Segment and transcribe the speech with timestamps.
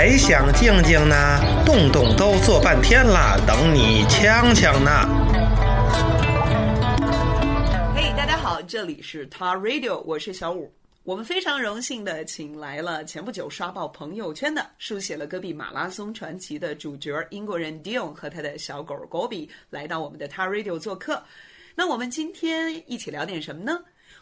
[0.00, 1.40] 还想静静呢？
[1.66, 4.92] 动动都坐半天了，等你呛呛呢。
[7.96, 10.72] 嘿，大家好，这里是 TARadio，我是小五。
[11.02, 21.20] 我们非常荣幸的请来了前不久刷爆朋友圈的书写了戈壁马拉松传奇的主角英国人 Dion 和他的小狗 Gobi 来到我们的 Tar Radio 做客。
[21.74, 23.80] 那我们今天一起聊点什么呢？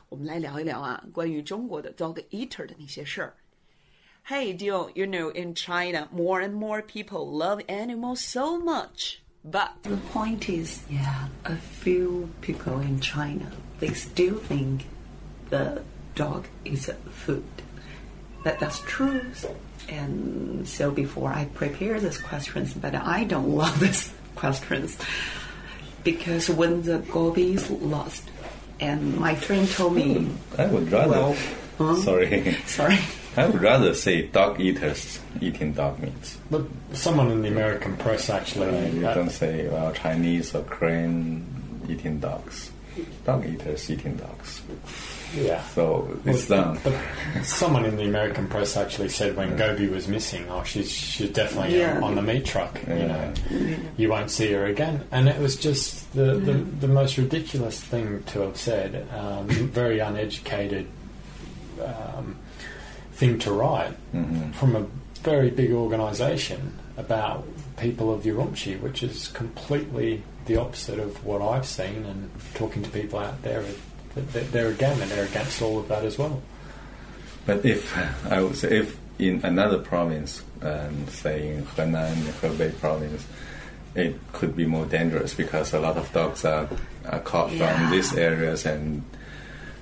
[0.08, 3.34] 我们来聊一聊啊，关于中国的 dog eater 的那些事儿。
[4.26, 9.22] Hey Dion, you know in China more and more people love animals so much.
[9.44, 14.86] But the point is, yeah, a few people in China they still think
[15.50, 15.80] the
[16.16, 17.44] dog is food.
[18.42, 19.22] That that's true.
[19.88, 24.98] And so before I prepare these questions, but I don't love these questions
[26.02, 28.28] because when the gobi is lost,
[28.80, 31.12] and my friend told me, I would rather.
[31.12, 31.36] Well,
[31.78, 31.94] huh?
[32.02, 32.56] Sorry.
[32.66, 32.98] sorry.
[33.36, 36.36] I would rather say dog eaters eating dog meat.
[36.50, 36.62] But
[36.94, 38.68] someone in the American press actually.
[38.68, 41.44] Uh, you don't say well Chinese or Korean
[41.88, 42.70] eating dogs.
[43.26, 44.62] Dog eaters eating dogs.
[45.34, 45.62] yeah.
[45.74, 46.80] So it's Well, done.
[46.82, 51.28] But someone in the American press actually said when Gobi was missing, oh, she's she's
[51.28, 52.00] definitely Yeah.
[52.00, 52.80] on the meat truck.
[52.88, 53.06] You Yeah.
[53.06, 55.02] know, you won't see her again.
[55.12, 59.06] And it was just the the, the most ridiculous thing to have said.
[59.14, 60.86] Um, very uneducated
[61.84, 62.36] um,
[63.16, 63.94] thing to write
[64.54, 64.86] from a
[65.22, 67.44] very big organisation about
[67.76, 72.90] people of Urumqi, which is completely the opposite of what I've seen and talking to
[72.90, 73.64] people out there.
[74.14, 76.40] They're, they're again, and they're against all of that as well.
[77.44, 77.94] But if
[78.30, 83.26] I would say if in another province, um, say in Henan, Hebei province,
[83.94, 86.68] it could be more dangerous because a lot of dogs are,
[87.06, 87.76] are caught Yeah.
[87.78, 89.02] from these areas and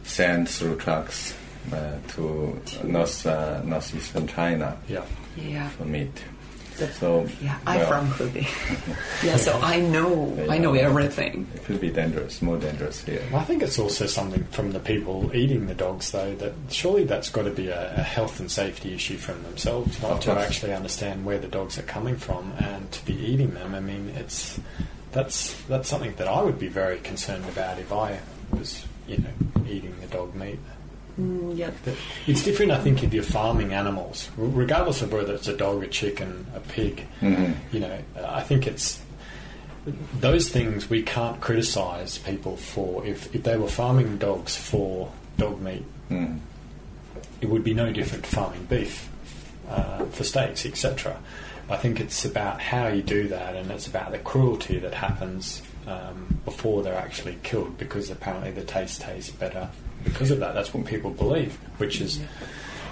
[0.05, 1.35] sent through trucks
[1.73, 5.05] uh, to north uh, northeastern China Yeah.
[5.37, 5.69] Yeah.
[5.71, 6.23] for meat.
[6.99, 8.49] So Yeah, I'm well, from Hubei.
[9.25, 11.47] yeah, so I know I know everything.
[11.55, 13.23] It could be dangerous, more dangerous here.
[13.33, 17.31] I think it's also something from the people eating the dogs, though, that surely that's
[17.31, 20.45] got to be a, a health and safety issue from themselves, not Of to course.
[20.47, 23.73] actually understand where the dogs are coming from and to be eating them.
[23.73, 24.59] I mean, it's
[25.13, 28.19] that's that's something that I would be very concerned about if I
[28.51, 30.59] was, you know, eating the dog meat.
[31.21, 31.71] Mm, yeah.
[31.85, 31.95] But
[32.27, 35.87] It's different, I think, if you're farming animals, regardless of whether it's a dog, a
[35.87, 37.07] chicken, a pig.
[37.21, 39.01] You know, I think it's
[40.19, 43.05] those things we can't criticise people for.
[43.07, 46.39] If, if they were farming dogs for dog meat, Mm.
[47.41, 49.09] it would be no different to farming beef
[49.71, 51.17] uh, for steaks, etc.
[51.69, 55.63] I think it's about how you do that, and it's about the cruelty that happens
[55.87, 59.71] um, before they're actually killed, because apparently the taste tastes better
[60.05, 60.55] because of that.
[60.55, 62.21] That's what people believe, which is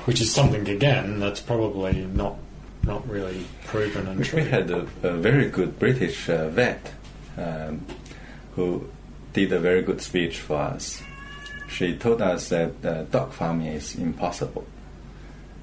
[0.06, 2.36] which is something again that's probably not
[2.82, 4.42] not really proven and We true.
[4.42, 6.92] had a, a very good British uh, vet
[7.36, 7.86] um,
[8.56, 8.88] who
[9.32, 11.02] did a very good speech for us.
[11.68, 14.66] She told us that uh, dog farming is impossible.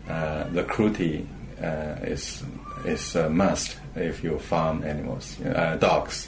[0.07, 1.27] Uh, the cruelty
[1.61, 2.43] uh, is
[2.85, 6.27] is a must if you farm animals, uh, dogs,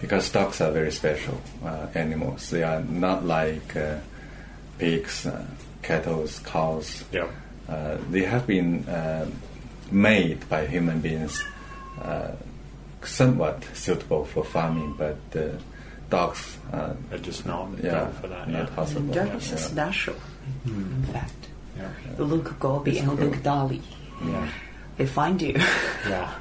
[0.00, 2.50] because dogs are very special uh, animals.
[2.50, 3.96] They are not like uh,
[4.78, 5.44] pigs, uh,
[5.82, 7.04] cattle, cows.
[7.12, 7.26] Yeah.
[7.68, 9.26] Uh, they have been uh,
[9.90, 11.44] made by human beings
[12.02, 12.32] uh,
[13.02, 15.48] somewhat suitable for farming, but uh,
[16.10, 18.48] dogs, uh, They're just not yeah, built for that.
[18.48, 18.74] not Yeah.
[18.76, 19.12] possible.
[19.14, 19.56] That is yeah.
[19.56, 20.14] special,
[20.66, 21.48] in fact.
[21.76, 21.88] Yeah.
[22.18, 23.28] Luke Gobi It's and cool.
[23.28, 23.82] Luke Dolly,
[24.22, 24.48] Yeah.
[24.96, 25.54] they find you.
[26.08, 26.32] yeah.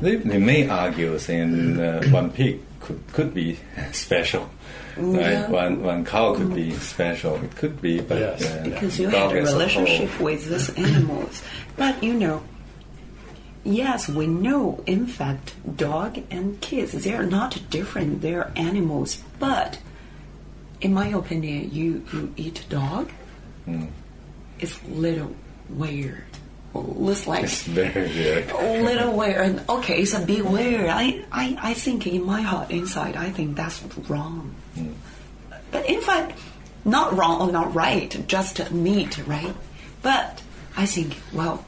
[0.00, 3.58] They, they may argue saying uh, one pig could, could be
[3.92, 4.48] special.
[4.96, 5.48] Right?
[5.48, 7.36] One, one cow could be special.
[7.36, 8.44] It could be, but Yes.
[8.44, 11.42] uh, because you dog had a relationship whole, with these animals.
[11.76, 12.42] But you know,
[13.64, 18.22] yes, we know, in fact, dog and kids, they are not different.
[18.22, 19.22] They're animals.
[19.38, 19.78] But
[20.80, 23.10] in my opinion, you, you eat dog,
[24.58, 25.34] it's little
[25.68, 26.24] weird.
[26.82, 28.52] Looks like It's very weird.
[28.84, 29.36] little weird.
[29.36, 30.88] And okay, it's a big weird.
[30.88, 34.54] I, I, I think in my heart inside, I think that's wrong.
[35.70, 36.38] But in fact,
[36.84, 39.54] not wrong or not right, just meat, right?
[40.02, 40.42] But
[40.76, 41.64] I think, well,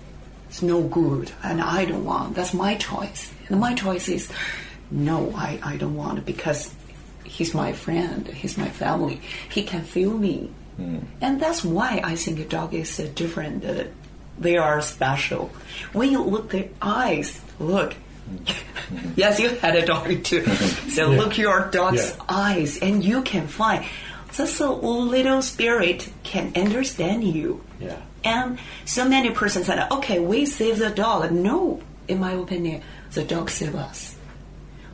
[0.49, 2.35] it's no good, and I don't want.
[2.35, 3.33] That's my choice.
[3.49, 4.33] And my choice is,
[4.91, 6.75] no, I, I don't want it because
[7.25, 9.21] he's my friend, he's my family.
[9.51, 10.51] He can feel me,
[11.21, 13.65] and that's why I think a dog is uh, different.
[13.65, 13.85] Uh,
[14.41, 15.51] they are special.
[15.93, 17.95] When you look their eyes, look.
[18.31, 19.13] Mm-hmm.
[19.17, 20.43] yes, you had a dog too.
[20.91, 22.25] So look your dog's Yeah.
[22.29, 23.85] eyes, and you can find.
[24.33, 27.63] Just a little spirit can understand you.
[27.81, 27.97] Yeah.
[28.25, 31.33] And so many persons said, okay, we save the dog.
[31.33, 32.83] No, in my opinion,
[33.13, 34.17] the dog save us.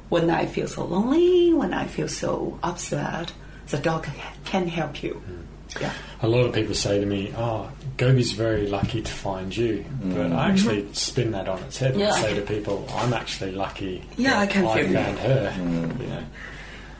[0.08, 3.32] When I feel so lonely, when I feel so upset,
[3.68, 4.06] the dog
[4.44, 5.14] can help you.
[5.14, 5.42] Hmm.
[5.80, 5.92] Yeah.
[6.22, 10.14] A lot of people say to me, "Oh, Gobi's very lucky to find you," hmm.
[10.14, 11.96] but I actually spin that on its head.
[11.96, 12.06] Yeah.
[12.14, 14.02] and say to people, "I'm actually lucky.
[14.16, 14.94] Yeah, I can feel you.
[14.94, 16.00] found her." Hmm.
[16.00, 16.22] You know,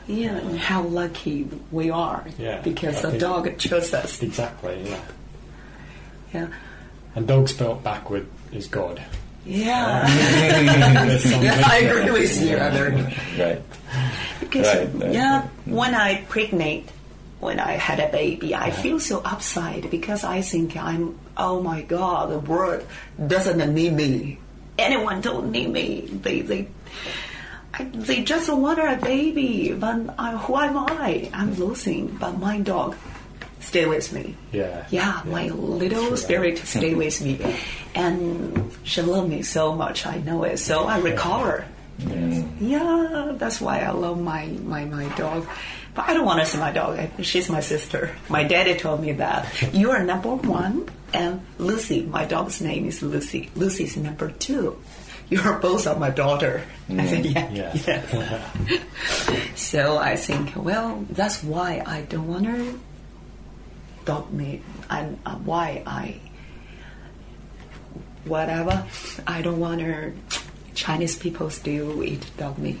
[0.07, 4.21] Yeah, and uh, how lucky we are Yeah, because I the dog chose us.
[4.21, 4.79] exactly.
[4.85, 4.99] Yeah,
[6.33, 6.47] Yeah.
[7.15, 9.01] and dog spelt backward is God.
[9.45, 10.05] Yeah.
[11.41, 12.57] Yeah, I agree with you.
[12.57, 13.43] I.
[13.43, 13.61] Right.
[14.39, 15.43] Because Right, right, yeah, right.
[15.45, 15.75] Mm-hmm.
[15.75, 16.89] when I pregnant,
[17.39, 21.17] when I had a baby, I feel so upside because I think I'm.
[21.37, 22.85] Oh my God, the world
[23.27, 24.39] doesn't need me.
[24.77, 26.01] Anyone don't need me.
[26.21, 26.67] They they.
[27.73, 31.29] I, they just want a baby, but I, who am I?
[31.33, 32.95] I'm losing, but my dog
[33.59, 34.35] stay with me.
[34.51, 34.85] Yeah.
[34.89, 37.37] Yeah, my little spirit stay with me,
[37.93, 40.05] and she love me so much.
[40.07, 41.65] I know it, so I recover.
[41.99, 45.47] Yeah, that's why I love my, my, my dog.
[45.95, 46.99] But I don't want to see my dog.
[47.23, 48.15] She's my sister.
[48.29, 49.51] My daddy told me that.
[49.73, 53.49] You are number one, and Lucy, my dog's name is Lucy.
[53.55, 54.77] Lucy's number two.
[55.29, 56.63] You're both of my daughter.
[56.89, 57.51] I said, yeah.
[57.51, 57.73] Yeah.
[57.85, 59.55] yes.
[59.59, 62.79] so I think, well, that's why I don't want to
[64.05, 66.15] dog me, and uh, why I,
[68.23, 68.85] whatever,
[69.27, 70.13] I don't want to.
[70.77, 72.79] Chinese people still eat dog meat.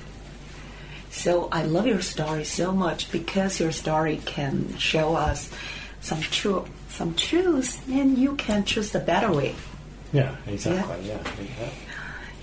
[1.09, 5.49] So I love your story so much because your story can show us
[5.99, 9.55] some truth, some truth, and you can choose the better way.
[10.13, 11.07] Yeah, exactly.
[11.07, 11.17] Yeah.
[11.59, 11.69] yeah.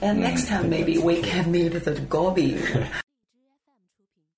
[0.02, 2.60] And next time maybe we can meet the Gobi